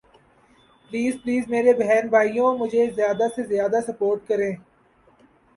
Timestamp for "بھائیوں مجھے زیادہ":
2.09-3.27